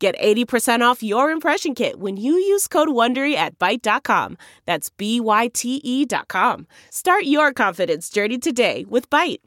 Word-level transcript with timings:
Get 0.00 0.18
80% 0.18 0.80
off 0.80 1.02
your 1.02 1.30
impression 1.30 1.74
kit 1.74 2.00
when 2.00 2.16
you 2.16 2.32
use 2.32 2.66
code 2.66 2.88
WONDERY 2.88 3.34
at 3.34 3.58
Byte.com. 3.58 4.38
That's 4.64 4.88
B-Y-T-E 4.88 6.06
dot 6.06 6.28
com. 6.28 6.66
Start 6.88 7.24
your 7.24 7.52
confidence 7.52 8.08
journey 8.08 8.38
today 8.38 8.86
with 8.88 9.10
Byte. 9.10 9.40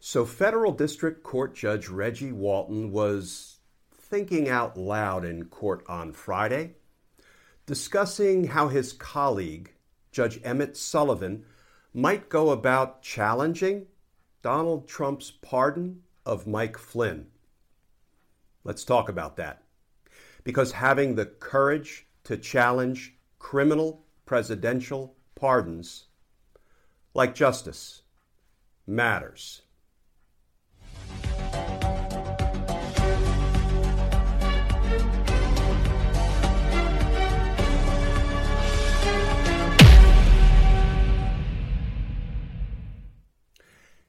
So 0.00 0.24
federal 0.24 0.72
district 0.72 1.22
court 1.22 1.54
judge 1.54 1.88
Reggie 1.88 2.32
Walton 2.32 2.90
was 2.90 3.60
thinking 3.92 4.48
out 4.48 4.76
loud 4.76 5.24
in 5.24 5.44
court 5.44 5.84
on 5.88 6.12
Friday, 6.12 6.72
discussing 7.66 8.48
how 8.48 8.66
his 8.66 8.92
colleague, 8.92 9.74
Judge 10.10 10.40
Emmett 10.42 10.76
Sullivan, 10.76 11.44
might 11.94 12.28
go 12.28 12.50
about 12.50 13.00
challenging 13.00 13.86
Donald 14.42 14.88
Trump's 14.88 15.30
pardon 15.30 16.02
of 16.24 16.48
Mike 16.48 16.76
Flynn. 16.76 17.28
Let's 18.66 18.82
talk 18.82 19.08
about 19.08 19.36
that. 19.36 19.62
Because 20.42 20.72
having 20.72 21.14
the 21.14 21.26
courage 21.26 22.08
to 22.24 22.36
challenge 22.36 23.14
criminal 23.38 24.04
presidential 24.24 25.14
pardons, 25.36 26.06
like 27.14 27.32
justice, 27.32 28.02
matters. 28.84 29.62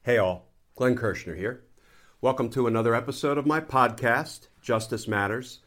Hey 0.02 0.18
all, 0.18 0.48
Glenn 0.74 0.96
Kirschner 0.96 1.36
here. 1.36 1.67
Welcome 2.20 2.50
to 2.50 2.66
another 2.66 2.96
episode 2.96 3.38
of 3.38 3.46
my 3.46 3.60
podcast, 3.60 4.48
Justice 4.60 5.06
Matters. 5.06 5.60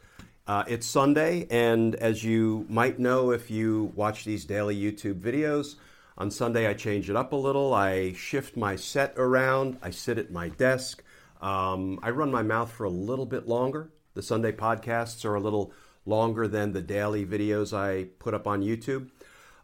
Uh, 0.46 0.64
it's 0.68 0.86
Sunday, 0.86 1.46
and 1.50 1.94
as 1.94 2.22
you 2.22 2.66
might 2.68 2.98
know 2.98 3.30
if 3.30 3.50
you 3.50 3.90
watch 3.94 4.26
these 4.26 4.44
daily 4.44 4.76
YouTube 4.76 5.18
videos, 5.18 5.76
on 6.18 6.30
Sunday 6.30 6.66
I 6.66 6.74
change 6.74 7.08
it 7.08 7.16
up 7.16 7.32
a 7.32 7.36
little. 7.36 7.72
I 7.72 8.12
shift 8.12 8.54
my 8.54 8.76
set 8.76 9.14
around, 9.16 9.78
I 9.80 9.88
sit 9.92 10.18
at 10.18 10.30
my 10.30 10.50
desk, 10.50 11.02
um, 11.40 11.98
I 12.02 12.10
run 12.10 12.30
my 12.30 12.42
mouth 12.42 12.70
for 12.70 12.84
a 12.84 12.90
little 12.90 13.24
bit 13.24 13.48
longer. 13.48 13.90
The 14.12 14.20
Sunday 14.20 14.52
podcasts 14.52 15.24
are 15.24 15.34
a 15.34 15.40
little 15.40 15.72
longer 16.04 16.46
than 16.48 16.72
the 16.72 16.82
daily 16.82 17.24
videos 17.24 17.74
I 17.74 18.08
put 18.18 18.34
up 18.34 18.46
on 18.46 18.60
YouTube. 18.60 19.08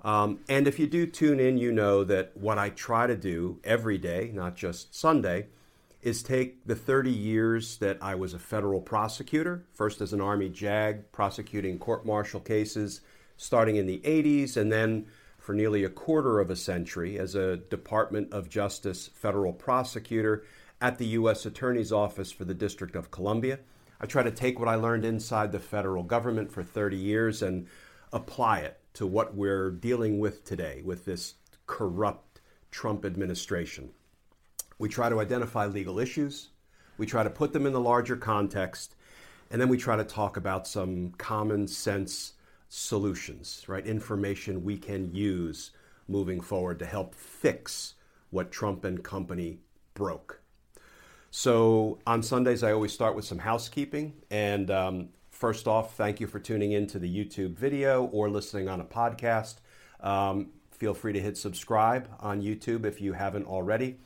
Um, 0.03 0.39
and 0.49 0.67
if 0.67 0.79
you 0.79 0.87
do 0.87 1.07
tune 1.07 1.39
in, 1.39 1.59
you 1.59 1.71
know 1.71 2.03
that 2.05 2.35
what 2.35 2.57
I 2.57 2.71
try 2.71 3.07
to 3.07 3.15
do 3.15 3.61
every 3.63 3.99
day, 3.99 4.31
not 4.33 4.57
just 4.57 4.95
Sunday, 4.95 5.49
is 6.01 6.23
take 6.23 6.65
the 6.67 6.77
30 6.77 7.11
years 7.11 7.79
that 7.79 7.99
I 8.01 8.15
was 8.15 8.33
a 8.33 8.39
federal 8.39 8.81
prosecutor, 8.81 9.65
first 9.73 10.01
as 10.01 10.13
an 10.13 10.21
Army 10.21 10.49
JAG 10.49 11.11
prosecuting 11.11 11.79
court 11.79 12.07
martial 12.07 12.41
cases 12.41 13.01
starting 13.37 13.77
in 13.77 13.87
the 13.87 14.01
80s, 14.05 14.57
and 14.57 14.71
then 14.71 15.07
for 15.39 15.55
nearly 15.55 15.85
a 15.85 15.89
quarter 15.89 16.41
of 16.41 16.51
a 16.51 16.57
century 16.57 17.19
as 17.19 17.35
a 17.35 17.57
Department 17.57 18.33
of 18.33 18.49
Justice 18.49 19.09
federal 19.15 19.53
prosecutor 19.53 20.45
at 20.81 20.99
the 20.99 21.07
U.S. 21.07 21.47
Attorney's 21.47 21.93
Office 21.93 22.31
for 22.31 22.45
the 22.45 22.55
District 22.55 22.95
of 22.95 23.11
Columbia. 23.11 23.59
I 24.01 24.07
try 24.07 24.23
to 24.23 24.31
take 24.31 24.59
what 24.59 24.69
I 24.69 24.75
learned 24.77 25.05
inside 25.05 25.51
the 25.51 25.59
federal 25.59 26.03
government 26.03 26.53
for 26.53 26.63
30 26.63 26.97
years 26.97 27.43
and 27.43 27.67
apply 28.13 28.59
it 28.61 28.79
to 28.95 29.07
what 29.07 29.35
we're 29.35 29.71
dealing 29.71 30.19
with 30.19 30.45
today 30.45 30.83
with 30.85 31.05
this 31.05 31.35
corrupt 31.67 32.41
Trump 32.71 33.05
administration. 33.05 33.91
We 34.79 34.89
try 34.89 35.09
to 35.09 35.21
identify 35.21 35.67
legal 35.67 35.99
issues, 35.99 36.51
we 36.97 37.07
try 37.07 37.23
to 37.23 37.31
put 37.31 37.53
them 37.53 37.67
in 37.67 37.73
the 37.73 37.81
larger 37.81 38.17
context, 38.17 38.95
and 39.51 39.61
then 39.61 39.69
we 39.69 39.77
try 39.77 39.97
to 39.97 40.05
talk 40.05 40.37
about 40.37 40.67
some 40.67 41.13
common 41.19 41.67
sense 41.69 42.35
solutions, 42.69 43.65
right? 43.67 43.87
Information 43.87 44.65
we 44.65 44.77
can 44.77 45.15
use 45.15 45.71
moving 46.07 46.41
forward 46.41 46.79
to 46.79 46.87
help 46.87 47.15
fix 47.15 47.95
what 48.31 48.51
Trump 48.51 48.85
and 48.85 49.03
company 49.03 49.61
broke. 49.95 50.41
So 51.31 51.99
on 52.07 52.23
Sundays, 52.23 52.63
I 52.63 52.73
always 52.73 52.93
start 52.93 53.15
with 53.15 53.25
some 53.25 53.39
housekeeping. 53.39 54.15
And 54.31 54.71
um, 54.71 55.09
first 55.31 55.69
off, 55.69 55.95
thank 55.95 56.21
you 56.21 56.27
for 56.27 56.39
tuning 56.39 56.73
in 56.73 56.87
to 56.89 56.99
the 56.99 57.09
YouTube 57.09 57.57
video 57.57 58.05
or 58.07 58.31
listening 58.31 58.69
on 58.69 58.81
a 58.81 58.85
podcast. 58.85 59.57
Um, 60.01 60.51
feel 60.71 60.95
free 60.95 61.13
to 61.13 61.21
hit 61.21 61.37
subscribe 61.37 62.09
on 62.21 62.41
YouTube 62.41 62.85
if 62.85 63.01
you 63.01 63.13
haven't 63.13 63.47
already. 63.47 63.99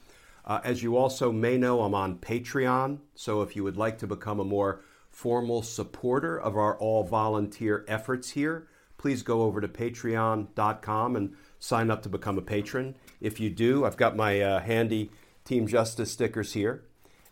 Uh, 0.45 0.61
as 0.65 0.83
you 0.83 0.97
also 0.97 1.31
may 1.31 1.57
know, 1.57 1.83
I'm 1.83 1.95
on 1.95 2.19
Patreon. 2.19 2.99
So 3.15 3.43
if 3.43 3.55
you 3.55 3.63
would 3.65 3.77
like 3.77 3.99
to 3.99 4.07
become 4.07 4.41
a 4.41 4.45
more 4.45 4.81
formal 5.11 5.63
supporter 5.63 6.39
of 6.39 6.57
our 6.57 6.77
all 6.79 7.05
volunteer 7.05 7.85
efforts 7.87 8.31
here, 8.31 8.67
please 8.99 9.23
go 9.23 9.43
over 9.43 9.61
to 9.61 9.69
patreon.com 9.69 11.17
and 11.17 11.35
sign 11.59 11.91
up 11.91 12.03
to 12.03 12.09
become 12.09 12.39
a 12.39 12.43
patron. 12.43 12.97
If 13.21 13.39
you 13.39 13.51
do, 13.51 13.85
I've 13.85 13.97
got 13.97 14.17
my 14.17 14.41
uh, 14.41 14.61
handy 14.61 15.11
Team 15.45 15.67
Justice 15.67 16.11
stickers 16.11 16.53
here, 16.53 16.85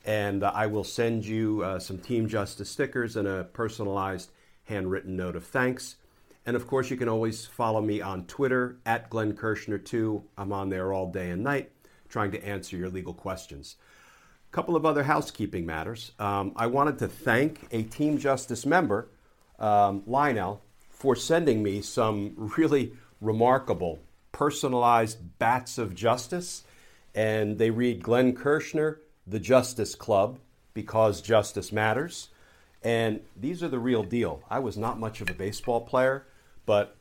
and 0.04 0.42
uh, 0.42 0.52
I 0.54 0.66
will 0.66 0.84
send 0.84 1.24
you 1.24 1.62
uh, 1.62 1.78
some 1.78 1.98
Team 1.98 2.28
Justice 2.28 2.70
stickers 2.70 3.16
and 3.16 3.26
a 3.26 3.44
personalized 3.44 4.30
handwritten 4.64 5.16
note 5.16 5.36
of 5.36 5.44
thanks. 5.44 5.96
And 6.46 6.56
of 6.56 6.66
course, 6.66 6.90
you 6.90 6.96
can 6.96 7.08
always 7.08 7.46
follow 7.46 7.80
me 7.80 8.00
on 8.00 8.24
Twitter 8.26 8.78
at 8.86 9.10
Glenn 9.10 9.34
Kirschner2. 9.34 10.22
I'm 10.38 10.52
on 10.52 10.70
there 10.70 10.92
all 10.92 11.10
day 11.10 11.30
and 11.30 11.42
night 11.42 11.70
trying 12.10 12.32
to 12.32 12.44
answer 12.44 12.76
your 12.76 12.90
legal 12.90 13.14
questions. 13.14 13.76
A 14.50 14.54
couple 14.54 14.76
of 14.76 14.84
other 14.84 15.04
housekeeping 15.04 15.64
matters. 15.64 16.12
Um, 16.18 16.52
I 16.56 16.66
wanted 16.66 16.98
to 16.98 17.08
thank 17.08 17.66
a 17.70 17.84
Team 17.84 18.18
Justice 18.18 18.66
member, 18.66 19.08
um, 19.58 20.02
Lionel, 20.06 20.60
for 20.90 21.14
sending 21.16 21.62
me 21.62 21.80
some 21.80 22.34
really 22.36 22.92
remarkable 23.20 24.00
personalized 24.32 25.38
bats 25.38 25.78
of 25.78 25.94
justice. 25.94 26.64
And 27.14 27.58
they 27.58 27.70
read 27.70 28.02
Glenn 28.02 28.34
Kirschner, 28.34 29.00
The 29.26 29.40
Justice 29.40 29.94
Club, 29.94 30.38
because 30.74 31.20
justice 31.20 31.72
matters. 31.72 32.28
And 32.82 33.20
these 33.36 33.62
are 33.62 33.68
the 33.68 33.78
real 33.78 34.02
deal. 34.02 34.42
I 34.48 34.58
was 34.58 34.76
not 34.76 34.98
much 34.98 35.20
of 35.20 35.30
a 35.30 35.34
baseball 35.34 35.80
player, 35.80 36.26
but 36.66 36.96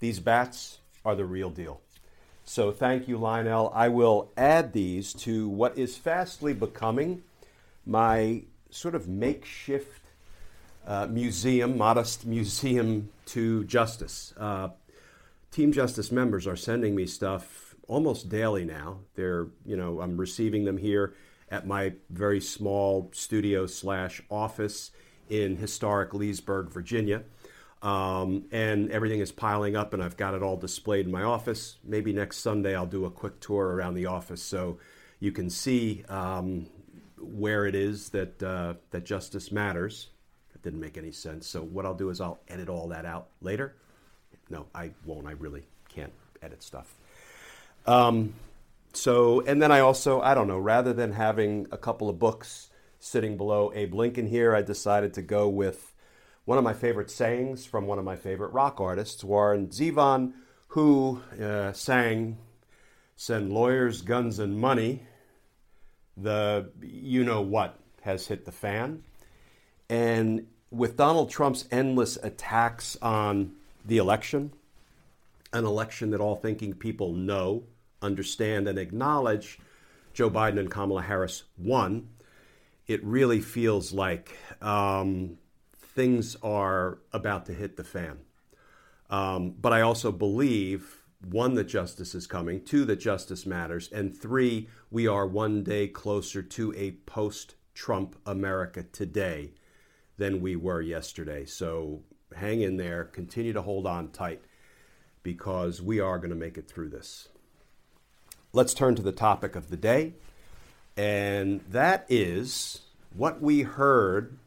these 0.00 0.20
bats 0.20 0.78
are 1.04 1.14
the 1.14 1.24
real 1.24 1.50
deal. 1.50 1.80
So 2.50 2.72
thank 2.72 3.06
you, 3.06 3.16
Lionel. 3.16 3.70
I 3.72 3.86
will 3.86 4.32
add 4.36 4.72
these 4.72 5.12
to 5.22 5.48
what 5.48 5.78
is 5.78 5.96
fastly 5.96 6.52
becoming 6.52 7.22
my 7.86 8.42
sort 8.70 8.96
of 8.96 9.06
makeshift 9.06 10.02
uh, 10.84 11.06
museum, 11.06 11.78
modest 11.78 12.26
museum 12.26 13.10
to 13.26 13.62
justice. 13.66 14.34
Uh, 14.36 14.70
Team 15.52 15.70
Justice 15.70 16.10
members 16.10 16.44
are 16.48 16.56
sending 16.56 16.96
me 16.96 17.06
stuff 17.06 17.76
almost 17.86 18.28
daily 18.28 18.64
now. 18.64 18.98
They're, 19.14 19.46
you 19.64 19.76
know, 19.76 20.00
I'm 20.00 20.16
receiving 20.16 20.64
them 20.64 20.78
here 20.78 21.14
at 21.52 21.68
my 21.68 21.92
very 22.08 22.40
small 22.40 23.10
studio 23.12 23.68
slash 23.68 24.22
office 24.28 24.90
in 25.28 25.54
historic 25.58 26.12
Leesburg, 26.14 26.68
Virginia. 26.70 27.22
Um, 27.82 28.44
and 28.52 28.90
everything 28.90 29.20
is 29.20 29.32
piling 29.32 29.74
up, 29.74 29.94
and 29.94 30.02
I've 30.02 30.16
got 30.16 30.34
it 30.34 30.42
all 30.42 30.56
displayed 30.56 31.06
in 31.06 31.12
my 31.12 31.22
office. 31.22 31.78
Maybe 31.82 32.12
next 32.12 32.38
Sunday 32.38 32.74
I'll 32.74 32.84
do 32.86 33.06
a 33.06 33.10
quick 33.10 33.40
tour 33.40 33.68
around 33.68 33.94
the 33.94 34.06
office 34.06 34.42
so 34.42 34.78
you 35.18 35.32
can 35.32 35.48
see 35.48 36.04
um, 36.08 36.66
where 37.18 37.64
it 37.66 37.74
is 37.74 38.10
that 38.10 38.42
uh, 38.42 38.74
that 38.90 39.04
justice 39.04 39.50
matters. 39.50 40.08
That 40.52 40.62
didn't 40.62 40.80
make 40.80 40.98
any 40.98 41.12
sense. 41.12 41.46
So 41.46 41.62
what 41.62 41.86
I'll 41.86 41.94
do 41.94 42.10
is 42.10 42.20
I'll 42.20 42.40
edit 42.48 42.68
all 42.68 42.88
that 42.88 43.06
out 43.06 43.28
later. 43.40 43.76
No, 44.50 44.66
I 44.74 44.90
won't. 45.06 45.26
I 45.26 45.32
really 45.32 45.64
can't 45.88 46.12
edit 46.42 46.62
stuff. 46.62 46.94
Um, 47.86 48.34
so, 48.92 49.40
and 49.42 49.62
then 49.62 49.70
I 49.72 49.80
also, 49.80 50.20
I 50.20 50.34
don't 50.34 50.48
know, 50.48 50.58
rather 50.58 50.92
than 50.92 51.12
having 51.12 51.66
a 51.70 51.78
couple 51.78 52.08
of 52.08 52.18
books 52.18 52.70
sitting 52.98 53.36
below 53.36 53.72
Abe 53.74 53.94
Lincoln 53.94 54.26
here, 54.26 54.54
I 54.54 54.62
decided 54.62 55.14
to 55.14 55.22
go 55.22 55.48
with 55.48 55.89
one 56.44 56.58
of 56.58 56.64
my 56.64 56.72
favorite 56.72 57.10
sayings 57.10 57.66
from 57.66 57.86
one 57.86 57.98
of 57.98 58.04
my 58.04 58.16
favorite 58.16 58.52
rock 58.52 58.80
artists, 58.80 59.22
Warren 59.22 59.68
Zevon, 59.68 60.32
who 60.68 61.20
uh, 61.40 61.72
sang, 61.72 62.38
Send 63.20 63.52
lawyers, 63.52 64.00
guns, 64.00 64.38
and 64.38 64.58
money. 64.58 65.02
The 66.16 66.70
you 66.80 67.22
know 67.22 67.42
what 67.42 67.78
has 68.00 68.26
hit 68.26 68.46
the 68.46 68.50
fan. 68.50 69.02
And 69.90 70.46
with 70.70 70.96
Donald 70.96 71.28
Trump's 71.28 71.66
endless 71.70 72.16
attacks 72.16 72.96
on 73.02 73.52
the 73.84 73.98
election, 73.98 74.54
an 75.52 75.66
election 75.66 76.12
that 76.12 76.20
all 76.22 76.36
thinking 76.36 76.72
people 76.72 77.12
know, 77.12 77.64
understand, 78.00 78.66
and 78.66 78.78
acknowledge 78.78 79.58
Joe 80.14 80.30
Biden 80.30 80.58
and 80.58 80.70
Kamala 80.70 81.02
Harris 81.02 81.42
won, 81.58 82.08
it 82.86 83.04
really 83.04 83.40
feels 83.40 83.92
like 83.92 84.34
um, 84.62 85.36
things 85.94 86.36
are 86.42 86.98
about 87.12 87.46
to 87.46 87.52
hit 87.52 87.76
the 87.76 87.84
fan. 87.84 88.18
Um, 89.08 89.54
but 89.60 89.72
I 89.72 89.80
also 89.80 90.12
believe 90.12 90.96
one, 91.28 91.54
that 91.54 91.64
justice 91.64 92.14
is 92.14 92.26
coming, 92.26 92.64
two, 92.64 92.84
that 92.86 92.96
justice 92.96 93.44
matters, 93.44 93.90
and 93.92 94.16
three, 94.16 94.68
we 94.90 95.06
are 95.06 95.26
one 95.26 95.62
day 95.62 95.86
closer 95.86 96.42
to 96.42 96.72
a 96.74 96.92
post 96.92 97.56
Trump 97.74 98.16
America 98.24 98.84
today 98.84 99.52
than 100.16 100.40
we 100.40 100.56
were 100.56 100.80
yesterday. 100.80 101.44
So 101.44 102.00
hang 102.34 102.62
in 102.62 102.76
there, 102.78 103.04
continue 103.04 103.52
to 103.52 103.62
hold 103.62 103.86
on 103.86 104.08
tight, 104.10 104.42
because 105.22 105.82
we 105.82 106.00
are 106.00 106.18
going 106.18 106.30
to 106.30 106.36
make 106.36 106.56
it 106.56 106.68
through 106.68 106.88
this. 106.88 107.28
Let's 108.52 108.72
turn 108.72 108.94
to 108.94 109.02
the 109.02 109.12
topic 109.12 109.54
of 109.54 109.68
the 109.68 109.76
day, 109.76 110.14
and 110.96 111.60
that 111.68 112.06
is 112.08 112.80
what 113.14 113.42
we 113.42 113.62
heard 113.62 114.38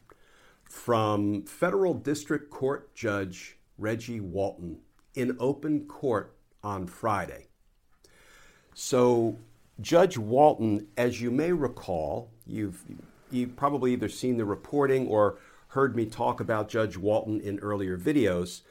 from 0.74 1.42
Federal 1.44 1.94
District 1.94 2.50
Court 2.50 2.92
Judge 2.94 3.56
Reggie 3.78 4.20
Walton 4.20 4.80
in 5.14 5.36
open 5.38 5.86
court 5.86 6.34
on 6.64 6.86
Friday. 6.86 7.46
So, 8.74 9.38
Judge 9.80 10.18
Walton, 10.18 10.88
as 10.96 11.22
you 11.22 11.30
may 11.30 11.52
recall, 11.52 12.32
you've 12.44 12.82
you've 13.30 13.56
probably 13.56 13.92
either 13.92 14.08
seen 14.08 14.36
the 14.36 14.44
reporting 14.44 15.06
or 15.06 15.38
heard 15.68 15.94
me 15.94 16.06
talk 16.06 16.40
about 16.40 16.68
Judge 16.68 16.96
Walton 16.96 17.40
in 17.40 17.60
earlier 17.60 17.96
videos. 17.96 18.62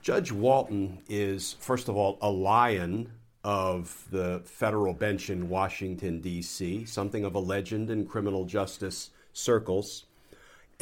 Judge 0.00 0.32
Walton 0.32 1.02
is, 1.08 1.52
first 1.60 1.88
of 1.88 1.96
all, 1.96 2.18
a 2.22 2.30
lion 2.30 3.12
of 3.44 4.06
the 4.10 4.40
federal 4.46 4.94
bench 4.94 5.30
in 5.30 5.48
Washington, 5.48 6.20
D.C., 6.20 6.86
something 6.86 7.24
of 7.24 7.34
a 7.34 7.38
legend 7.38 7.90
in 7.90 8.06
criminal 8.06 8.46
justice 8.46 9.10
circles. 9.32 10.06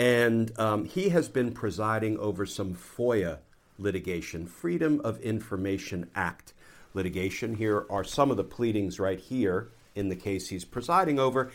And 0.01 0.59
um, 0.59 0.87
he 0.87 1.11
has 1.11 1.29
been 1.29 1.53
presiding 1.53 2.19
over 2.19 2.47
some 2.47 2.75
FOIA 2.75 3.41
litigation, 3.77 4.47
Freedom 4.47 4.99
of 5.05 5.21
Information 5.21 6.09
Act 6.15 6.55
litigation. 6.95 7.57
Here 7.57 7.85
are 7.91 8.03
some 8.03 8.31
of 8.31 8.39
the 8.39 8.45
pleadings 8.45 8.99
right 8.99 9.21
here 9.21 9.73
in 9.95 10.09
the 10.09 10.17
case 10.17 10.49
he's 10.49 10.65
presiding 10.65 11.19
over. 11.19 11.53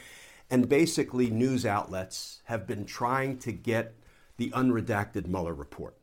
And 0.52 0.70
basically, 0.70 1.32
news 1.32 1.66
outlets 1.66 2.44
have 2.44 2.68
been 2.68 2.86
trying 2.86 3.40
to 3.40 3.52
get 3.52 3.96
the 4.38 4.52
unredacted 4.52 5.26
Mueller 5.26 5.56
report. 5.56 5.98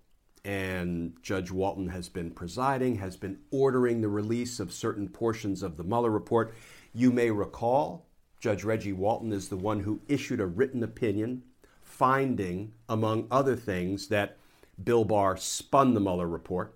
And 0.45 1.13
Judge 1.23 1.53
Walton 1.53 1.91
has 1.91 2.09
been 2.09 2.33
presiding, 2.33 2.97
has 2.97 3.17
been 3.17 3.39
ordering 3.53 4.01
the 4.01 4.09
release 4.09 4.59
of 4.59 4.73
certain 4.73 5.09
portions 5.09 5.63
of 5.63 5.77
the 5.77 5.85
Mueller 5.85 6.11
report. 6.11 6.53
You 6.93 7.13
may 7.13 7.31
recall 7.31 8.09
Judge 8.41 8.65
Reggie 8.65 8.93
Walton 8.93 9.31
is 9.31 9.49
the 9.49 9.57
one 9.57 9.79
who 9.79 10.01
issued 10.09 10.41
a 10.41 10.47
written 10.47 10.83
opinion 10.83 11.45
finding, 11.93 12.73
among 12.89 13.27
other 13.31 13.55
things, 13.55 14.09
that 14.09 14.39
Bill 14.83 15.05
Barr 15.05 15.37
spun 15.37 15.93
the 15.93 16.01
Mueller 16.01 16.27
report. 16.27 16.75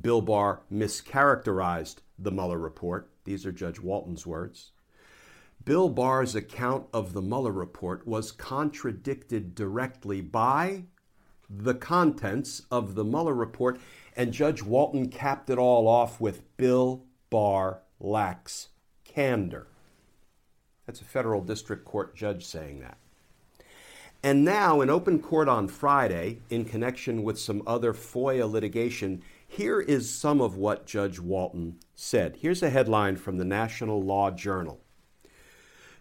Bill 0.00 0.22
Barr 0.22 0.60
mischaracterized 0.72 1.96
the 2.16 2.30
Mueller 2.30 2.58
report. 2.58 3.10
These 3.24 3.44
are 3.44 3.52
Judge 3.52 3.80
Walton's 3.80 4.26
words. 4.26 4.70
Bill 5.64 5.88
Barr's 5.88 6.36
account 6.36 6.86
of 6.92 7.12
the 7.12 7.20
Mueller 7.20 7.52
report 7.52 8.06
was 8.06 8.30
contradicted 8.30 9.54
directly 9.54 10.20
by 10.20 10.84
the 11.48 11.74
contents 11.74 12.62
of 12.70 12.94
the 12.94 13.04
Mueller 13.04 13.34
report, 13.34 13.80
and 14.16 14.32
Judge 14.32 14.62
Walton 14.62 15.08
capped 15.08 15.50
it 15.50 15.58
all 15.58 15.88
off 15.88 16.20
with 16.20 16.56
Bill 16.56 17.04
Barr 17.30 17.80
lacks 17.98 18.68
candor. 19.04 19.66
That's 20.86 21.00
a 21.00 21.04
federal 21.04 21.42
district 21.42 21.84
court 21.84 22.14
judge 22.14 22.46
saying 22.46 22.80
that. 22.80 22.99
And 24.22 24.44
now, 24.44 24.82
in 24.82 24.90
open 24.90 25.20
court 25.20 25.48
on 25.48 25.66
Friday, 25.66 26.42
in 26.50 26.66
connection 26.66 27.22
with 27.22 27.38
some 27.38 27.62
other 27.66 27.94
FOIA 27.94 28.50
litigation, 28.50 29.22
here 29.48 29.80
is 29.80 30.10
some 30.12 30.42
of 30.42 30.56
what 30.56 30.86
Judge 30.86 31.18
Walton 31.18 31.78
said. 31.94 32.36
Here's 32.40 32.62
a 32.62 32.70
headline 32.70 33.16
from 33.16 33.38
the 33.38 33.44
National 33.44 34.02
Law 34.02 34.30
Journal 34.30 34.80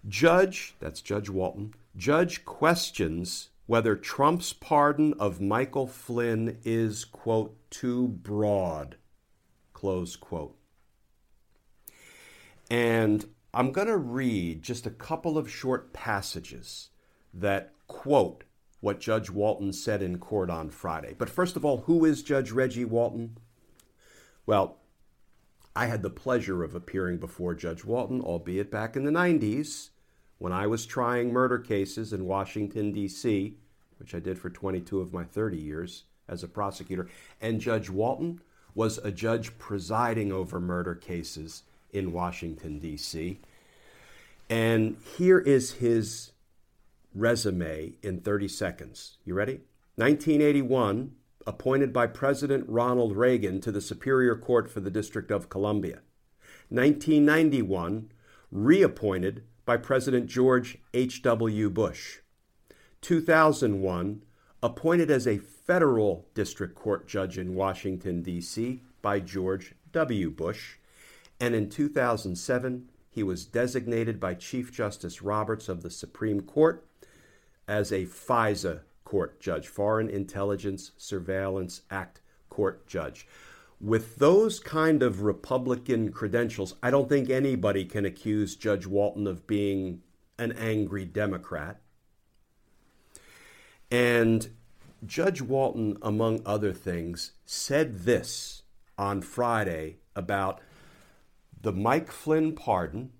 Judge, 0.07 0.75
that's 0.79 1.01
Judge 1.01 1.29
Walton, 1.29 1.73
Judge 1.95 2.45
questions 2.45 3.49
whether 3.69 3.95
Trump's 3.95 4.51
pardon 4.51 5.13
of 5.19 5.39
Michael 5.39 5.85
Flynn 5.85 6.57
is, 6.63 7.05
quote, 7.05 7.55
too 7.69 8.07
broad, 8.07 8.95
close 9.73 10.15
quote. 10.15 10.57
And 12.71 13.25
I'm 13.53 13.71
going 13.71 13.87
to 13.87 13.97
read 13.97 14.63
just 14.63 14.87
a 14.87 14.91
couple 14.91 15.37
of 15.37 15.51
short 15.51 15.93
passages 15.93 16.89
that 17.31 17.73
quote 17.89 18.45
what 18.79 19.01
Judge 19.01 19.29
Walton 19.29 19.73
said 19.73 20.01
in 20.01 20.19
court 20.19 20.49
on 20.49 20.69
Friday. 20.69 21.13
But 21.17 21.29
first 21.29 21.57
of 21.57 21.65
all, 21.65 21.79
who 21.79 22.05
is 22.05 22.23
Judge 22.23 22.51
Reggie 22.51 22.85
Walton? 22.85 23.37
Well, 24.45 24.77
I 25.75 25.87
had 25.87 26.01
the 26.01 26.09
pleasure 26.09 26.63
of 26.63 26.75
appearing 26.75 27.17
before 27.17 27.53
Judge 27.53 27.83
Walton, 27.83 28.21
albeit 28.21 28.71
back 28.71 28.95
in 28.95 29.03
the 29.03 29.11
90s, 29.11 29.89
when 30.37 30.53
I 30.53 30.65
was 30.67 30.85
trying 30.85 31.33
murder 31.33 31.59
cases 31.59 32.13
in 32.13 32.25
Washington, 32.25 32.93
D.C., 32.93 33.57
which 33.97 34.15
I 34.15 34.19
did 34.19 34.39
for 34.39 34.49
22 34.49 35.01
of 35.01 35.11
my 35.11 35.25
30 35.25 35.57
years 35.57 36.03
as 36.29 36.41
a 36.41 36.47
prosecutor. 36.47 37.09
And 37.41 37.59
Judge 37.59 37.89
Walton 37.89 38.39
was 38.73 38.97
a 38.99 39.11
judge 39.11 39.57
presiding 39.57 40.31
over 40.31 40.59
murder 40.59 40.95
cases 40.95 41.63
in 41.91 42.13
Washington, 42.13 42.79
D.C. 42.79 43.39
And 44.49 44.97
here 45.17 45.39
is 45.39 45.73
his 45.73 46.31
resume 47.13 47.93
in 48.01 48.21
30 48.21 48.47
seconds. 48.47 49.17
You 49.25 49.33
ready? 49.33 49.61
1981, 49.95 51.11
appointed 51.45 51.91
by 51.91 52.07
President 52.07 52.65
Ronald 52.67 53.15
Reagan 53.15 53.59
to 53.61 53.71
the 53.71 53.81
Superior 53.81 54.35
Court 54.35 54.69
for 54.69 54.79
the 54.79 54.91
District 54.91 55.31
of 55.31 55.49
Columbia. 55.49 55.99
1991, 56.69 58.11
reappointed 58.51 59.43
by 59.65 59.77
President 59.77 60.27
George 60.27 60.77
H.W. 60.93 61.69
Bush. 61.69 62.19
2001, 63.01 64.23
appointed 64.61 65.09
as 65.09 65.27
a 65.27 65.37
federal 65.37 66.27
district 66.33 66.75
court 66.75 67.07
judge 67.07 67.37
in 67.37 67.55
Washington, 67.55 68.21
D.C. 68.21 68.81
by 69.01 69.19
George 69.19 69.75
W. 69.91 70.29
Bush. 70.29 70.75
And 71.39 71.55
in 71.55 71.69
2007, 71.69 72.89
he 73.09 73.23
was 73.23 73.45
designated 73.45 74.19
by 74.19 74.33
Chief 74.33 74.71
Justice 74.71 75.21
Roberts 75.21 75.69
of 75.69 75.81
the 75.81 75.89
Supreme 75.89 76.41
Court 76.41 76.85
as 77.69 77.91
a 77.91 78.05
FISA 78.05 78.81
court 79.05 79.39
judge, 79.39 79.67
Foreign 79.67 80.09
Intelligence 80.09 80.91
Surveillance 80.97 81.83
Act 81.91 82.19
court 82.49 82.87
judge. 82.87 83.27
With 83.79 84.17
those 84.17 84.59
kind 84.59 85.03
of 85.03 85.21
Republican 85.21 86.11
credentials, 86.11 86.75
I 86.83 86.91
don't 86.91 87.07
think 87.07 87.29
anybody 87.29 87.85
can 87.85 88.05
accuse 88.05 88.55
Judge 88.55 88.85
Walton 88.85 89.25
of 89.27 89.47
being 89.47 90.01
an 90.37 90.51
angry 90.53 91.05
Democrat. 91.05 91.79
And 93.89 94.49
Judge 95.05 95.41
Walton, 95.41 95.97
among 96.01 96.41
other 96.45 96.73
things, 96.73 97.31
said 97.45 97.99
this 97.99 98.63
on 98.97 99.21
Friday 99.21 99.97
about 100.15 100.59
the 101.61 101.71
Mike 101.71 102.11
Flynn 102.11 102.53
pardon, 102.53 103.11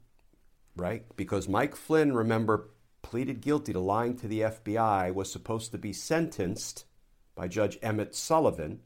right? 0.75 1.06
Because 1.15 1.48
Mike 1.48 1.75
Flynn, 1.75 2.13
remember, 2.13 2.70
pleaded 3.10 3.42
guilty 3.42 3.74
to 3.74 3.80
lying 3.80 4.16
to 4.16 4.28
the 4.28 4.42
FBI, 4.42 5.12
was 5.12 5.32
supposed 5.32 5.72
to 5.72 5.80
be 5.80 5.92
sentenced 5.92 6.86
by 7.34 7.48
Judge 7.48 7.80
Emmett 7.82 8.13
Sullivan. 8.13 8.82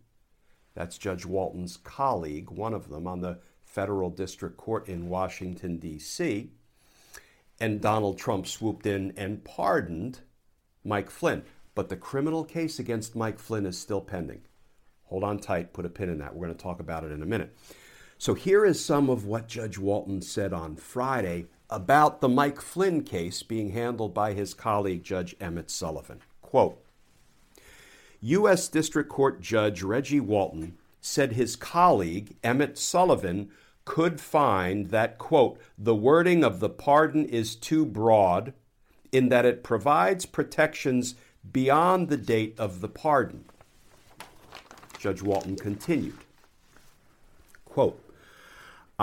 That's 0.75 0.97
Judge 0.97 1.25
Walton's 1.25 1.75
colleague, 1.75 2.49
one 2.49 2.73
of 2.73 2.87
them 2.87 3.05
on 3.05 3.19
the 3.19 3.39
federal 3.65 4.09
district 4.09 4.55
court 4.55 4.87
in 4.87 5.09
Washington, 5.09 5.77
D.C. 5.77 6.51
And 7.59 7.81
Donald 7.81 8.17
Trump 8.17 8.47
swooped 8.47 8.85
in 8.85 9.11
and 9.17 9.43
pardoned 9.43 10.21
Mike 10.85 11.09
Flynn. 11.09 11.43
But 11.75 11.89
the 11.89 11.97
criminal 11.97 12.45
case 12.45 12.79
against 12.79 13.17
Mike 13.17 13.39
Flynn 13.39 13.65
is 13.65 13.77
still 13.77 13.99
pending. 13.99 14.43
Hold 15.07 15.25
on 15.25 15.37
tight, 15.37 15.73
put 15.73 15.85
a 15.85 15.89
pin 15.89 16.07
in 16.07 16.19
that. 16.19 16.33
We're 16.33 16.45
going 16.45 16.57
to 16.57 16.63
talk 16.63 16.79
about 16.79 17.03
it 17.03 17.11
in 17.11 17.21
a 17.21 17.25
minute. 17.25 17.57
So 18.17 18.35
here 18.35 18.63
is 18.63 18.83
some 18.83 19.09
of 19.09 19.25
what 19.25 19.49
Judge 19.49 19.77
Walton 19.77 20.21
said 20.21 20.53
on 20.53 20.77
Friday 20.77 21.47
about 21.73 22.21
the 22.21 22.29
Mike 22.29 22.61
Flynn 22.61 23.03
case 23.03 23.41
being 23.41 23.71
handled 23.71 24.13
by 24.13 24.33
his 24.33 24.53
colleague, 24.53 25.03
Judge 25.03 25.35
Emmett 25.41 25.71
Sullivan. 25.71 26.21
Quote 26.41 26.79
U.S. 28.21 28.67
District 28.67 29.09
Court 29.09 29.41
Judge 29.41 29.81
Reggie 29.81 30.19
Walton 30.19 30.77
said 31.01 31.33
his 31.33 31.55
colleague, 31.55 32.37
Emmett 32.43 32.77
Sullivan, 32.77 33.49
could 33.85 34.21
find 34.21 34.91
that, 34.91 35.17
quote, 35.17 35.59
the 35.77 35.95
wording 35.95 36.43
of 36.43 36.61
the 36.61 36.69
pardon 36.69 37.25
is 37.25 37.55
too 37.55 37.85
broad 37.85 38.53
in 39.11 39.29
that 39.29 39.45
it 39.45 39.63
provides 39.63 40.25
protections 40.25 41.15
beyond 41.51 42.07
the 42.07 42.17
date 42.17 42.55
of 42.57 42.79
the 42.79 42.87
pardon. 42.87 43.43
Judge 44.97 45.21
Walton 45.21 45.57
continued, 45.57 46.19
quote, 47.65 47.99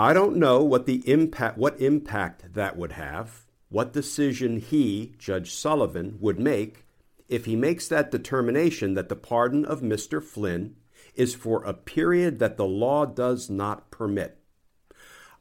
I 0.01 0.13
don't 0.13 0.37
know 0.37 0.63
what 0.63 0.87
the 0.87 1.07
impact 1.07 1.59
what 1.59 1.79
impact 1.79 2.55
that 2.55 2.75
would 2.75 2.93
have, 2.93 3.45
what 3.69 3.93
decision 3.93 4.57
he, 4.57 5.13
Judge 5.19 5.53
Sullivan, 5.53 6.17
would 6.19 6.39
make 6.39 6.87
if 7.29 7.45
he 7.45 7.55
makes 7.55 7.87
that 7.87 8.09
determination 8.09 8.95
that 8.95 9.09
the 9.09 9.15
pardon 9.15 9.63
of 9.63 9.81
Mr. 9.81 10.23
Flynn 10.23 10.75
is 11.13 11.35
for 11.35 11.63
a 11.63 11.75
period 11.75 12.39
that 12.39 12.57
the 12.57 12.65
law 12.65 13.05
does 13.05 13.47
not 13.47 13.91
permit. 13.91 14.39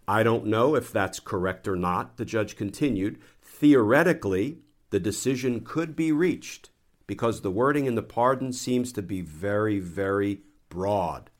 I 0.06 0.22
don't 0.22 0.44
know 0.44 0.74
if 0.74 0.92
that's 0.92 1.20
correct 1.20 1.66
or 1.66 1.76
not, 1.76 2.18
the 2.18 2.26
judge 2.26 2.54
continued. 2.54 3.18
Theoretically, 3.40 4.58
the 4.90 5.00
decision 5.00 5.62
could 5.62 5.96
be 5.96 6.12
reached 6.12 6.68
because 7.06 7.40
the 7.40 7.50
wording 7.50 7.86
in 7.86 7.94
the 7.94 8.02
pardon 8.02 8.52
seems 8.52 8.92
to 8.92 9.00
be 9.00 9.22
very, 9.22 9.78
very 9.78 10.42
broad. 10.68 11.30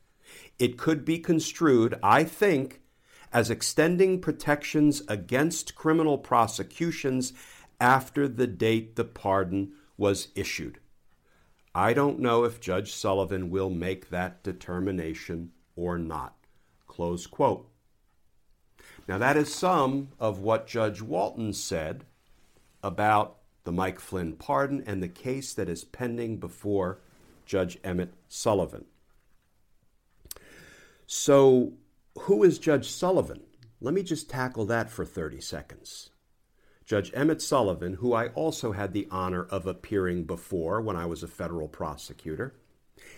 It 0.58 0.78
could 0.78 1.04
be 1.04 1.18
construed, 1.18 1.98
I 2.02 2.24
think, 2.24 2.80
as 3.32 3.50
extending 3.50 4.20
protections 4.20 5.02
against 5.08 5.75
criminal 5.75 6.18
prosecutions 6.18 7.32
after 7.80 8.28
the 8.28 8.46
date 8.46 8.96
the 8.96 9.04
pardon 9.04 9.72
was 9.96 10.28
issued. 10.34 10.78
I 11.75 11.92
don't 11.92 12.18
know 12.18 12.44
if 12.44 12.60
Judge 12.60 12.92
Sullivan 12.92 13.50
will 13.50 13.70
make 13.70 14.10
that 14.10 14.42
determination 14.42 15.52
or 15.76 15.99
not. 15.99 16.34
Close 16.87 17.26
quote. 17.26 17.68
Now, 19.06 19.18
that 19.18 19.37
is 19.37 19.52
some 19.52 20.08
of 20.18 20.40
what 20.40 20.66
Judge 20.66 21.00
Walton 21.00 21.52
said 21.52 22.04
about 22.82 23.37
the 23.64 23.72
Mike 23.72 24.00
Flynn 24.00 24.34
pardon 24.34 24.82
and 24.87 25.02
the 25.02 25.08
case 25.08 25.52
that 25.54 25.68
is 25.68 25.84
pending 25.84 26.38
before 26.38 26.99
Judge 27.44 27.78
Emmett 27.84 28.14
Sullivan. 28.28 28.84
So, 31.06 31.72
who 32.19 32.43
is 32.43 32.59
Judge 32.59 32.90
Sullivan? 32.90 33.43
Let 33.81 33.95
me 33.95 34.02
just 34.02 34.29
tackle 34.29 34.67
that 34.67 34.90
for 34.90 35.05
30 35.05 35.40
seconds. 35.40 36.11
Judge 36.85 37.12
Emmett 37.14 37.40
Sullivan, 37.40 37.95
who 37.95 38.12
I 38.12 38.29
also 38.29 38.73
had 38.73 38.93
the 38.93 39.07
honor 39.11 39.45
of 39.45 39.67
appearing 39.67 40.25
before 40.25 40.81
when 40.81 40.97
I 40.97 41.07
was 41.07 41.23
a 41.23 41.29
federal 41.29 41.69
prosecutor, 41.69 42.55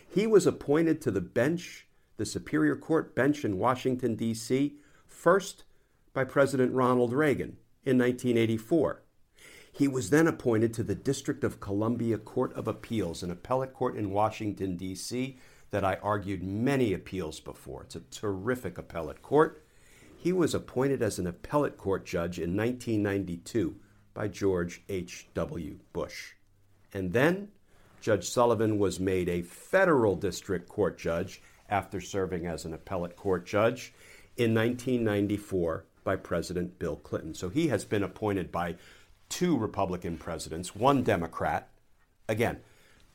he 0.06 0.26
was 0.26 0.46
appointed 0.46 1.00
to 1.00 1.10
the 1.10 1.22
bench, 1.22 1.86
the 2.18 2.26
Superior 2.26 2.76
Court 2.76 3.14
bench 3.14 3.44
in 3.44 3.58
Washington, 3.58 4.14
D.C., 4.14 4.76
first 5.06 5.64
by 6.12 6.24
President 6.24 6.74
Ronald 6.74 7.12
Reagan 7.12 7.56
in 7.84 7.98
1984. 7.98 9.02
He 9.72 9.88
was 9.88 10.10
then 10.10 10.26
appointed 10.26 10.74
to 10.74 10.82
the 10.82 10.94
District 10.94 11.42
of 11.42 11.60
Columbia 11.60 12.18
Court 12.18 12.52
of 12.52 12.68
Appeals, 12.68 13.22
an 13.22 13.30
appellate 13.30 13.72
court 13.72 13.96
in 13.96 14.10
Washington, 14.10 14.76
D.C., 14.76 15.38
that 15.72 15.84
I 15.84 15.96
argued 16.02 16.42
many 16.42 16.92
appeals 16.92 17.40
before. 17.40 17.82
It's 17.82 17.96
a 17.96 18.00
terrific 18.00 18.78
appellate 18.78 19.22
court. 19.22 19.64
He 20.16 20.32
was 20.32 20.54
appointed 20.54 21.02
as 21.02 21.18
an 21.18 21.26
appellate 21.26 21.76
court 21.76 22.04
judge 22.04 22.38
in 22.38 22.56
1992 22.56 23.74
by 24.14 24.28
George 24.28 24.82
H.W. 24.88 25.78
Bush. 25.92 26.34
And 26.92 27.12
then 27.12 27.48
Judge 28.02 28.28
Sullivan 28.28 28.78
was 28.78 29.00
made 29.00 29.28
a 29.28 29.42
federal 29.42 30.14
district 30.14 30.68
court 30.68 30.98
judge 30.98 31.42
after 31.68 32.00
serving 32.00 32.46
as 32.46 32.64
an 32.64 32.74
appellate 32.74 33.16
court 33.16 33.46
judge 33.46 33.94
in 34.36 34.54
1994 34.54 35.86
by 36.04 36.16
President 36.16 36.78
Bill 36.78 36.96
Clinton. 36.96 37.32
So 37.32 37.48
he 37.48 37.68
has 37.68 37.84
been 37.86 38.02
appointed 38.02 38.52
by 38.52 38.76
two 39.30 39.56
Republican 39.56 40.18
presidents, 40.18 40.76
one 40.76 41.02
Democrat. 41.02 41.68
Again, 42.28 42.60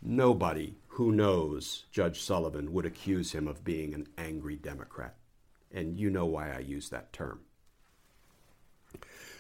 nobody 0.02 0.76
who 0.98 1.12
knows 1.12 1.86
Judge 1.92 2.24
Sullivan 2.24 2.74
would 2.74 2.88
accuse 2.88 3.32
him 3.32 3.48
of 3.48 3.63
being 3.63 3.94
an 3.94 4.08
angry 4.18 4.56
Democrat. 4.56 5.13
And 5.72 5.96
you 5.96 6.10
know 6.10 6.25
why 6.25 6.51
I 6.51 6.58
use 6.58 6.89
that 6.89 7.13
term. 7.13 7.42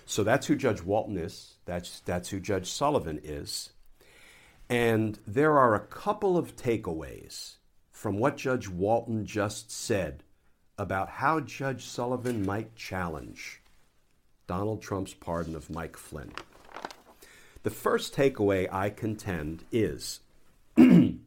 So 0.05 0.23
that's 0.23 0.45
who 0.45 0.55
Judge 0.55 0.83
Walton 0.83 1.17
is. 1.17 1.55
That's, 1.65 2.01
that's 2.01 2.29
who 2.29 2.39
Judge 2.39 2.69
Sullivan 2.69 3.19
is. 3.23 3.71
And 4.69 5.17
there 5.25 5.57
are 5.57 5.73
a 5.73 5.79
couple 5.79 6.37
of 6.37 6.55
takeaways 6.55 7.55
from 7.91 8.19
what 8.19 8.37
Judge 8.37 8.67
Walton 8.67 9.25
just 9.25 9.71
said 9.71 10.21
about 10.77 11.09
how 11.09 11.39
Judge 11.39 11.85
Sullivan 11.85 12.45
might 12.45 12.75
challenge 12.75 13.63
Donald 14.45 14.83
Trump's 14.83 15.15
pardon 15.15 15.55
of 15.55 15.71
Mike 15.71 15.97
Flynn. 15.97 16.33
The 17.63 17.71
first 17.71 18.15
takeaway 18.15 18.71
I 18.71 18.91
contend 18.91 19.63
is 19.71 20.19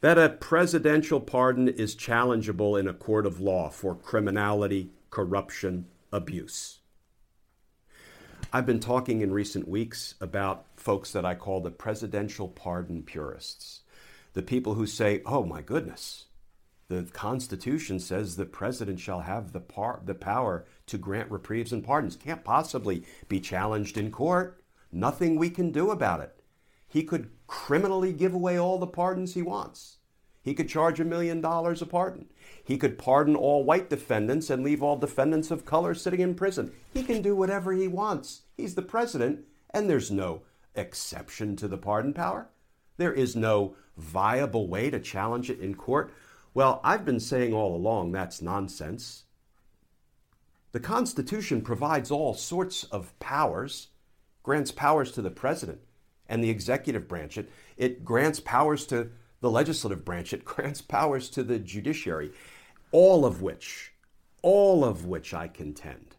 that 0.00 0.18
a 0.18 0.30
presidential 0.30 1.20
pardon 1.20 1.68
is 1.68 1.94
challengeable 1.94 2.78
in 2.78 2.88
a 2.88 2.94
court 2.94 3.26
of 3.26 3.40
law 3.40 3.68
for 3.68 3.94
criminality, 3.94 4.90
corruption, 5.10 5.86
abuse. 6.12 6.78
I've 8.52 8.66
been 8.66 8.80
talking 8.80 9.20
in 9.20 9.32
recent 9.32 9.68
weeks 9.68 10.14
about 10.20 10.66
folks 10.76 11.12
that 11.12 11.24
I 11.24 11.34
call 11.34 11.60
the 11.60 11.70
presidential 11.70 12.48
pardon 12.48 13.02
purists. 13.02 13.82
The 14.32 14.42
people 14.42 14.74
who 14.74 14.86
say, 14.86 15.22
oh 15.26 15.44
my 15.44 15.60
goodness, 15.60 16.26
the 16.88 17.04
Constitution 17.12 18.00
says 18.00 18.34
the 18.34 18.46
president 18.46 18.98
shall 18.98 19.20
have 19.20 19.52
the, 19.52 19.60
par- 19.60 20.00
the 20.04 20.14
power 20.14 20.66
to 20.86 20.98
grant 20.98 21.30
reprieves 21.30 21.72
and 21.72 21.84
pardons. 21.84 22.16
Can't 22.16 22.42
possibly 22.42 23.04
be 23.28 23.38
challenged 23.38 23.96
in 23.96 24.10
court. 24.10 24.64
Nothing 24.90 25.36
we 25.36 25.50
can 25.50 25.70
do 25.70 25.90
about 25.90 26.20
it. 26.20 26.39
He 26.90 27.04
could 27.04 27.30
criminally 27.46 28.12
give 28.12 28.34
away 28.34 28.58
all 28.58 28.76
the 28.76 28.86
pardons 28.86 29.34
he 29.34 29.42
wants. 29.42 29.98
He 30.42 30.54
could 30.54 30.68
charge 30.68 30.98
a 30.98 31.04
million 31.04 31.40
dollars 31.40 31.80
a 31.80 31.86
pardon. 31.86 32.26
He 32.64 32.76
could 32.76 32.98
pardon 32.98 33.36
all 33.36 33.62
white 33.62 33.88
defendants 33.88 34.50
and 34.50 34.64
leave 34.64 34.82
all 34.82 34.96
defendants 34.96 35.52
of 35.52 35.64
color 35.64 35.94
sitting 35.94 36.18
in 36.18 36.34
prison. 36.34 36.72
He 36.92 37.04
can 37.04 37.22
do 37.22 37.36
whatever 37.36 37.72
he 37.72 37.86
wants. 37.86 38.42
He's 38.56 38.74
the 38.74 38.82
president, 38.82 39.44
and 39.70 39.88
there's 39.88 40.10
no 40.10 40.42
exception 40.74 41.54
to 41.56 41.68
the 41.68 41.78
pardon 41.78 42.12
power. 42.12 42.48
There 42.96 43.12
is 43.12 43.36
no 43.36 43.76
viable 43.96 44.66
way 44.66 44.90
to 44.90 44.98
challenge 44.98 45.48
it 45.48 45.60
in 45.60 45.76
court. 45.76 46.12
Well, 46.54 46.80
I've 46.82 47.04
been 47.04 47.20
saying 47.20 47.54
all 47.54 47.76
along 47.76 48.10
that's 48.10 48.42
nonsense. 48.42 49.24
The 50.72 50.80
Constitution 50.80 51.62
provides 51.62 52.10
all 52.10 52.34
sorts 52.34 52.82
of 52.84 53.16
powers 53.20 53.88
grants 54.42 54.72
powers 54.72 55.12
to 55.12 55.22
the 55.22 55.30
president 55.30 55.82
and 56.30 56.42
the 56.42 56.48
executive 56.48 57.08
branch. 57.08 57.36
It, 57.36 57.50
it 57.76 58.04
grants 58.04 58.40
powers 58.40 58.86
to 58.86 59.10
the 59.40 59.50
legislative 59.50 60.04
branch. 60.04 60.32
It 60.32 60.44
grants 60.46 60.80
powers 60.80 61.28
to 61.30 61.42
the 61.42 61.58
judiciary, 61.58 62.30
all 62.92 63.26
of 63.26 63.42
which, 63.42 63.92
all 64.40 64.82
of 64.82 65.04
which 65.04 65.34
I 65.34 65.48
contend 65.48 66.16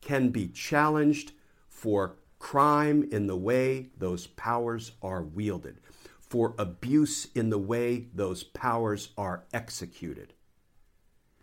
can 0.00 0.28
be 0.28 0.46
challenged 0.46 1.32
for 1.68 2.16
crime 2.38 3.08
in 3.10 3.26
the 3.26 3.36
way 3.36 3.88
those 3.98 4.28
powers 4.28 4.92
are 5.02 5.22
wielded, 5.22 5.80
for 6.20 6.54
abuse 6.56 7.26
in 7.34 7.50
the 7.50 7.58
way 7.58 8.06
those 8.14 8.44
powers 8.44 9.08
are 9.16 9.44
executed. 9.52 10.34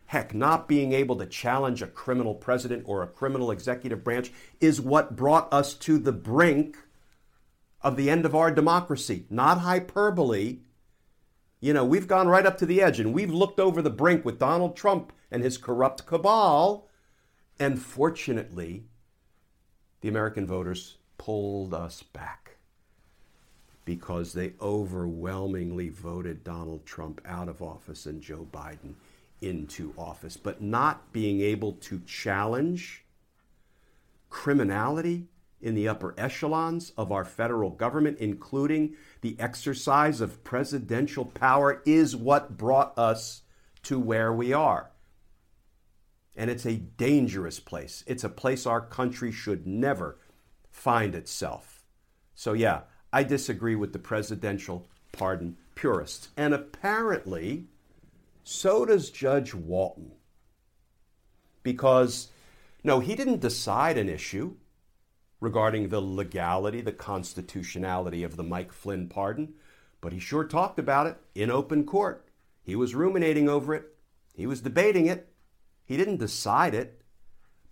Heck, 0.06 0.34
not 0.34 0.68
being 0.68 0.94
able 0.94 1.16
to 1.18 1.26
challenge 1.26 1.82
a 1.82 1.88
criminal 1.88 2.36
president 2.36 2.84
or 2.86 3.02
a 3.02 3.08
criminal 3.08 3.52
executive 3.52 4.04
branch 4.04 4.32
is 4.62 4.80
what 4.80 5.16
brought 5.16 5.52
us 5.52 5.74
to 5.74 5.98
the 5.98 6.12
brink 6.12 6.78
of 7.86 7.98
the 7.98 8.10
end 8.10 8.25
of 8.25 8.34
our 8.34 8.50
democracy. 8.50 9.27
Not 9.30 9.60
hyperbole. 9.60 10.58
You 11.60 11.72
know, 11.72 11.86
we've 11.86 12.08
gone 12.08 12.27
right 12.27 12.46
up 12.46 12.58
to 12.58 12.65
the 12.65 12.82
edge 12.82 13.00
and 13.00 13.13
we've 13.13 13.32
looked 13.32 13.60
over 13.60 13.80
the 13.80 13.92
brink 13.92 14.25
with 14.25 14.39
Donald 14.39 14.75
Trump 14.75 15.13
and 15.30 15.44
his 15.44 15.60
corrupt 15.60 16.08
cabal. 16.08 16.89
And 17.60 17.80
fortunately, 17.80 18.86
the 20.01 20.10
American 20.10 20.48
voters 20.48 20.98
pulled 21.20 21.75
us 21.75 22.01
back 22.01 22.58
because 23.86 24.34
they 24.34 24.54
overwhelmingly 24.60 25.89
voted 25.89 26.44
Donald 26.44 26.88
Trump 26.88 27.22
out 27.24 27.48
of 27.48 27.62
office 27.62 28.08
and 28.08 28.20
Joe 28.20 28.48
Biden 28.51 28.96
into 29.42 29.94
office, 29.96 30.38
but 30.38 30.60
not 30.60 31.13
being 31.13 31.39
able 31.42 31.74
to 31.74 32.00
challenge 32.08 33.06
criminality 34.32 35.27
in 35.66 35.74
the 35.74 35.88
upper 35.88 36.14
echelons 36.18 36.92
of 36.96 37.12
our 37.12 37.26
federal 37.26 37.72
government, 37.72 38.20
including 38.20 38.96
the 39.22 39.36
exercise 39.40 40.22
of 40.22 40.44
presidential 40.44 41.26
power, 41.26 41.82
is 41.86 42.16
what 42.16 42.56
brought 42.56 42.98
us 42.98 43.42
to 43.82 44.00
where 44.00 44.32
we 44.32 44.54
are. 44.54 44.92
And 46.36 46.52
it's 46.52 46.66
a 46.66 46.76
dangerous 46.76 47.60
place. 47.60 48.04
It's 48.06 48.24
a 48.24 48.30
place 48.30 48.66
our 48.66 48.82
country 48.82 49.32
should 49.32 49.66
never 49.66 50.20
find 50.70 51.16
itself. 51.16 51.84
So, 52.36 52.54
yeah, 52.54 52.82
I 53.12 53.24
disagree 53.24 53.76
with 53.76 53.92
the 53.92 54.00
presidential 54.00 54.88
pardon 55.14 55.58
purists. 55.74 56.28
And 56.38 56.54
apparently, 56.54 57.68
so 58.44 58.86
does 58.86 59.10
Judge 59.10 59.56
Walton. 59.56 60.12
Because, 61.64 62.30
no, 62.84 63.00
he 63.00 63.16
didn't 63.16 63.40
decide 63.40 63.98
an 63.98 64.10
issue. 64.10 64.58
Regarding 65.46 65.90
the 65.90 66.02
legality, 66.02 66.82
the 66.82 66.92
constitutionality 66.92 68.24
of 68.24 68.36
the 68.36 68.42
Mike 68.42 68.74
Flynn 68.74 69.08
pardon, 69.08 69.54
but 70.02 70.12
he 70.12 70.18
sure 70.18 70.44
talked 70.44 70.80
about 70.80 71.06
it 71.06 71.18
in 71.36 71.52
open 71.52 71.86
court. 71.86 72.28
He 72.64 72.75
was 72.75 72.96
ruminating 72.96 73.48
over 73.48 73.75
it, 73.75 73.96
he 74.34 74.48
was 74.48 74.62
debating 74.62 75.06
it. 75.06 75.32
He 75.86 75.98
didn't 75.98 76.18
decide 76.18 76.74
it, 76.74 77.00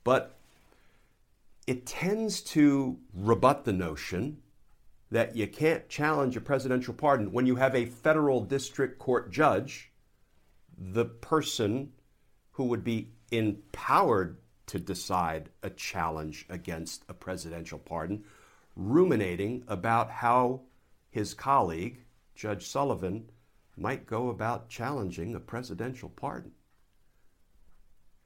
but 0.03 0.37
it 1.65 1.87
tends 1.87 2.41
to 2.41 2.99
rebut 3.11 3.65
the 3.65 3.73
notion 3.73 4.37
that 5.09 5.35
you 5.35 5.47
can't 5.47 5.89
challenge 5.89 6.37
a 6.37 6.41
presidential 6.41 6.93
pardon 6.93 7.31
when 7.31 7.47
you 7.47 7.55
have 7.55 7.73
a 7.73 7.87
federal 7.87 8.41
district 8.41 8.99
court 8.99 9.31
judge, 9.31 9.91
the 10.77 11.05
person 11.05 11.91
who 12.51 12.65
would 12.65 12.83
be 12.83 13.13
empowered 13.31 14.37
to 14.67 14.79
decide 14.79 15.49
a 15.61 15.69
challenge 15.69 16.45
against 16.49 17.03
a 17.09 17.13
presidential 17.13 17.79
pardon, 17.79 18.23
ruminating 18.75 19.63
about 19.67 20.09
how 20.09 20.61
his 21.11 21.33
colleague, 21.33 22.03
Judge 22.35 22.67
Sullivan, 22.67 23.29
might 23.75 24.05
go 24.05 24.29
about 24.29 24.69
challenging 24.69 25.35
a 25.35 25.39
presidential 25.39 26.09
pardon. 26.09 26.51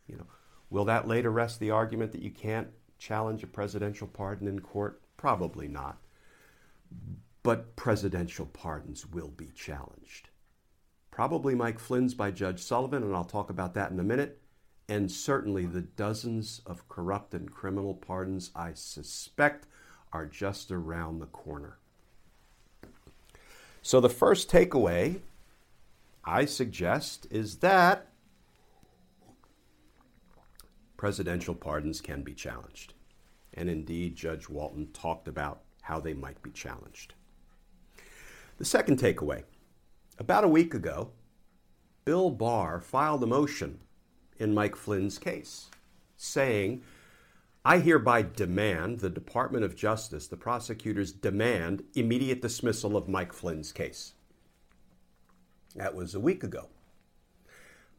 You 0.05 0.17
know, 0.17 0.27
will 0.69 0.85
that 0.85 1.07
later 1.07 1.31
rest 1.31 1.59
the 1.59 1.71
argument 1.71 2.11
that 2.11 2.21
you 2.21 2.31
can't 2.31 2.69
challenge 2.97 3.43
a 3.43 3.47
presidential 3.47 4.07
pardon 4.07 4.47
in 4.47 4.59
court? 4.59 5.01
Probably 5.17 5.67
not. 5.67 5.97
But 7.43 7.75
presidential 7.75 8.45
pardons 8.45 9.05
will 9.05 9.29
be 9.29 9.51
challenged. 9.55 10.29
Probably 11.11 11.55
Mike 11.55 11.79
Flynn's 11.79 12.13
by 12.13 12.31
Judge 12.31 12.61
Sullivan, 12.61 13.03
and 13.03 13.15
I'll 13.15 13.25
talk 13.25 13.49
about 13.49 13.73
that 13.73 13.91
in 13.91 13.99
a 13.99 14.03
minute 14.03 14.39
and 14.89 15.11
certainly 15.11 15.65
the 15.65 15.81
dozens 15.81 16.61
of 16.65 16.87
corrupt 16.87 17.33
and 17.33 17.51
criminal 17.51 17.93
pardons 17.93 18.51
I 18.55 18.73
suspect 18.73 19.67
are 20.13 20.25
just 20.25 20.71
around 20.71 21.19
the 21.19 21.25
corner. 21.25 21.77
So, 23.81 23.99
the 23.99 24.09
first 24.09 24.49
takeaway 24.49 25.19
I 26.23 26.45
suggest 26.45 27.27
is 27.29 27.57
that 27.57 28.07
presidential 30.97 31.55
pardons 31.55 32.01
can 32.01 32.23
be 32.23 32.33
challenged. 32.33 32.93
And 33.53 33.69
indeed, 33.69 34.15
Judge 34.15 34.49
Walton 34.49 34.89
talked 34.93 35.27
about 35.27 35.61
how 35.81 35.99
they 35.99 36.13
might 36.13 36.41
be 36.43 36.51
challenged. 36.51 37.13
The 38.57 38.65
second 38.65 38.99
takeaway 38.99 39.43
about 40.19 40.43
a 40.43 40.49
week 40.49 40.73
ago, 40.73 41.11
Bill 42.03 42.29
Barr 42.29 42.81
filed 42.81 43.23
a 43.23 43.27
motion 43.27 43.79
in 44.39 44.53
Mike 44.53 44.75
Flynn's 44.75 45.17
case, 45.17 45.69
saying, 46.15 46.83
I 47.65 47.79
hereby 47.79 48.21
demand 48.21 48.99
the 48.99 49.09
Department 49.09 49.65
of 49.65 49.75
Justice, 49.75 50.27
the 50.27 50.37
prosecutors 50.37 51.11
demand 51.11 51.83
immediate 51.95 52.41
dismissal 52.41 52.95
of 52.95 53.09
Mike 53.09 53.33
Flynn's 53.33 53.71
case. 53.71 54.13
That 55.75 55.95
was 55.95 56.15
a 56.15 56.19
week 56.19 56.43
ago. 56.43 56.69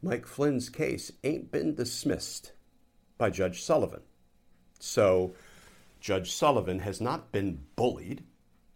Mike 0.01 0.25
Flynn's 0.25 0.69
case 0.69 1.11
ain't 1.23 1.51
been 1.51 1.75
dismissed 1.75 2.53
by 3.17 3.29
Judge 3.29 3.61
Sullivan. 3.61 4.01
So, 4.79 5.33
Judge 5.99 6.31
Sullivan 6.31 6.79
has 6.79 7.01
not 7.01 7.31
been 7.31 7.65
bullied 7.75 8.23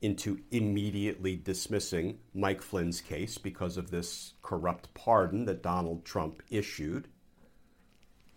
into 0.02 0.42
immediately 0.52 1.38
dismissing 1.38 2.20
Mike 2.34 2.62
Flynn's 2.62 3.00
case 3.00 3.38
because 3.38 3.78
of 3.78 3.90
this 3.90 4.34
corrupt 4.42 4.94
pardon 4.94 5.46
that 5.46 5.64
Donald 5.64 6.04
Trump 6.04 6.44
issued. 6.50 7.08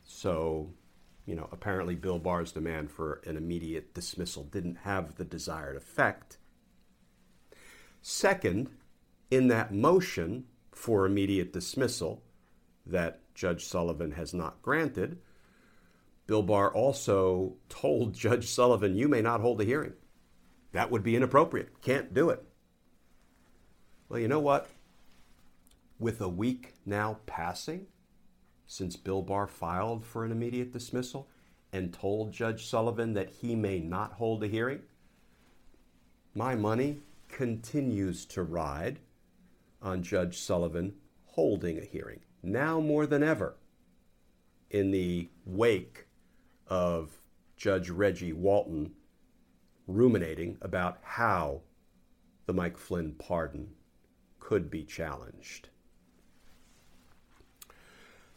So, 0.06 0.72
you 1.26 1.34
know, 1.34 1.48
apparently 1.50 1.96
Bill 1.96 2.18
Barr's 2.18 2.52
demand 2.52 2.90
for 2.90 3.20
an 3.26 3.36
immediate 3.36 3.92
dismissal 3.92 4.44
didn't 4.44 4.76
have 4.76 5.16
the 5.16 5.24
desired 5.24 5.76
effect. 5.76 6.38
Second, 8.00 8.70
in 9.30 9.48
that 9.48 9.74
motion 9.74 10.44
for 10.70 11.04
immediate 11.04 11.52
dismissal 11.52 12.22
that 12.86 13.20
Judge 13.34 13.64
Sullivan 13.64 14.12
has 14.12 14.32
not 14.32 14.62
granted, 14.62 15.18
Bill 16.28 16.42
Barr 16.42 16.72
also 16.72 17.56
told 17.68 18.14
Judge 18.18 18.48
Sullivan, 18.48 18.94
you 18.94 19.08
may 19.08 19.20
not 19.20 19.40
hold 19.40 19.60
a 19.60 19.64
hearing. 19.64 19.94
That 20.72 20.90
would 20.90 21.02
be 21.02 21.16
inappropriate. 21.16 21.80
Can't 21.82 22.14
do 22.14 22.30
it. 22.30 22.44
Well, 24.08 24.20
you 24.20 24.28
know 24.28 24.40
what? 24.40 24.68
With 25.98 26.20
a 26.20 26.28
week 26.28 26.74
now 26.84 27.18
passing, 27.26 27.86
since 28.66 28.96
Bill 28.96 29.22
Barr 29.22 29.46
filed 29.46 30.04
for 30.04 30.24
an 30.24 30.32
immediate 30.32 30.72
dismissal 30.72 31.28
and 31.72 31.92
told 31.92 32.32
Judge 32.32 32.66
Sullivan 32.66 33.14
that 33.14 33.30
he 33.30 33.54
may 33.54 33.78
not 33.78 34.14
hold 34.14 34.42
a 34.42 34.48
hearing, 34.48 34.82
my 36.34 36.54
money 36.54 37.00
continues 37.28 38.24
to 38.26 38.42
ride 38.42 38.98
on 39.80 40.02
Judge 40.02 40.38
Sullivan 40.38 40.94
holding 41.24 41.78
a 41.78 41.84
hearing, 41.84 42.20
now 42.42 42.80
more 42.80 43.06
than 43.06 43.22
ever, 43.22 43.56
in 44.70 44.90
the 44.90 45.28
wake 45.44 46.06
of 46.66 47.18
Judge 47.56 47.90
Reggie 47.90 48.32
Walton 48.32 48.92
ruminating 49.86 50.58
about 50.60 50.98
how 51.02 51.62
the 52.46 52.52
Mike 52.52 52.76
Flynn 52.76 53.14
pardon 53.18 53.74
could 54.40 54.70
be 54.70 54.84
challenged. 54.84 55.68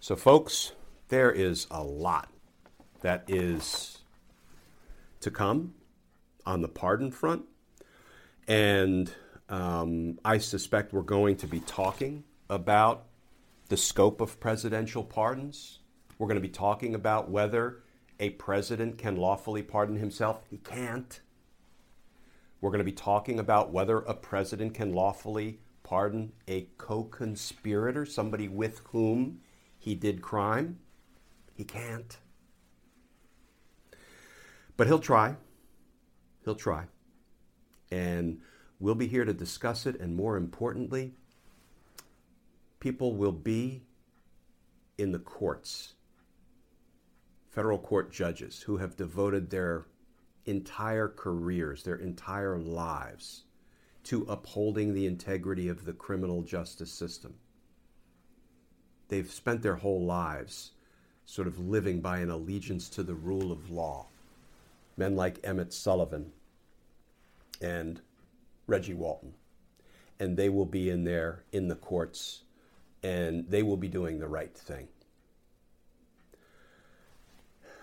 So, 0.02 0.16
folks, 0.16 0.72
there 1.10 1.30
is 1.30 1.68
a 1.70 1.84
lot 1.84 2.30
that 3.02 3.26
is 3.28 3.98
to 5.20 5.30
come 5.30 5.74
on 6.46 6.62
the 6.62 6.70
pardon 6.70 7.12
front. 7.12 7.44
And 8.48 9.14
um, 9.50 10.18
I 10.24 10.38
suspect 10.38 10.94
we're 10.94 11.02
going 11.02 11.36
to 11.38 11.48
be 11.48 11.60
talking 11.60 12.24
about 12.50 13.08
the 13.68 13.76
scope 13.76 14.22
of 14.22 14.40
presidential 14.40 15.04
pardons. 15.04 15.80
We're 16.18 16.28
going 16.28 16.42
to 16.42 16.42
be 16.42 16.48
talking 16.48 16.96
about 16.96 17.30
whether 17.30 17.84
a 18.22 18.30
president 18.30 18.98
can 18.98 19.18
lawfully 19.18 19.64
pardon 19.64 19.98
himself. 19.98 20.46
He 20.50 20.60
can't. 20.60 21.20
We're 22.62 22.72
going 22.72 22.80
to 22.80 22.86
be 22.86 22.94
talking 22.94 23.38
about 23.38 23.74
whether 23.74 23.98
a 23.98 24.14
president 24.14 24.76
can 24.76 24.94
lawfully 24.94 25.60
pardon 25.84 26.32
a 26.48 26.70
co 26.78 27.04
conspirator, 27.04 28.06
somebody 28.06 28.48
with 28.48 28.80
whom 28.92 29.42
he 29.90 29.96
did 29.96 30.22
crime. 30.22 30.78
He 31.56 31.64
can't. 31.64 32.16
But 34.78 34.86
he'll 34.86 35.00
try. 35.00 35.36
He'll 36.46 36.54
try. 36.54 36.84
And 37.90 38.40
we'll 38.80 38.94
be 38.94 39.08
here 39.08 39.26
to 39.26 39.34
discuss 39.34 39.88
it. 39.88 40.00
And 40.00 40.16
more 40.16 40.38
importantly, 40.38 41.16
people 42.80 43.16
will 43.16 43.32
be 43.32 43.82
in 45.00 45.12
the 45.12 45.18
courts, 45.18 45.96
federal 47.50 47.80
court 47.80 48.12
judges 48.12 48.62
who 48.62 48.78
have 48.78 48.96
devoted 48.96 49.50
their 49.50 49.88
entire 50.46 51.08
careers, 51.08 51.82
their 51.82 51.96
entire 51.96 52.60
lives 52.60 53.46
to 54.04 54.22
upholding 54.30 54.94
the 54.94 55.08
integrity 55.08 55.68
of 55.68 55.86
the 55.86 55.94
criminal 55.94 56.44
justice 56.44 56.92
system 56.92 57.34
they've 59.10 59.30
spent 59.32 59.62
their 59.62 59.76
whole 59.76 60.04
lives 60.04 60.72
sort 61.26 61.48
of 61.48 61.60
living 61.60 62.02
by 62.02 62.20
an 62.20 62.30
allegiance 62.30 62.90
to 62.90 63.04
the 63.04 63.14
rule 63.14 63.52
of 63.52 63.70
law. 63.70 64.08
Men 64.98 65.16
like 65.16 65.40
Emmett 65.44 65.74
Sullivan 65.74 66.32
and 67.62 68.02
Reggie 68.66 68.94
Walton. 68.94 69.34
And 70.20 70.36
they 70.38 70.50
will 70.50 70.66
be 70.66 70.90
in 70.90 71.04
there 71.04 71.44
in 71.52 71.68
the 71.68 71.76
courts 71.76 72.44
and 73.04 73.50
they 73.50 73.64
will 73.64 73.78
be 73.78 73.88
doing 73.88 74.20
the 74.20 74.28
right 74.28 74.54
thing. 74.56 74.88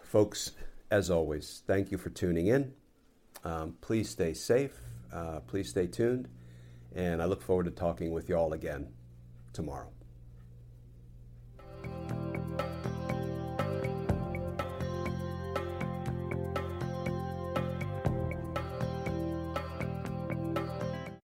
Folks, 0.02 0.52
as 0.90 1.10
always, 1.10 1.62
thank 1.66 1.90
you 1.90 1.98
for 1.98 2.10
tuning 2.10 2.46
in. 2.46 2.72
Um, 3.44 3.76
please 3.80 4.10
stay 4.10 4.34
safe. 4.34 4.78
Uh, 5.12 5.40
please 5.40 5.68
stay 5.68 5.86
tuned. 5.86 6.28
And 6.94 7.22
I 7.22 7.26
look 7.26 7.42
forward 7.42 7.64
to 7.64 7.70
talking 7.70 8.12
with 8.12 8.28
you 8.28 8.36
all 8.36 8.52
again 8.52 8.88
tomorrow. 9.52 9.95